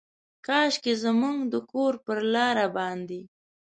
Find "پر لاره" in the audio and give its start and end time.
2.05-2.67